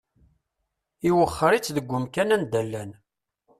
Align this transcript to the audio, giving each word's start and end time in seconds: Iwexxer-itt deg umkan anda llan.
Iwexxer-itt 1.09 1.73
deg 1.75 1.87
umkan 1.97 2.33
anda 2.35 2.61
llan. 2.65 2.91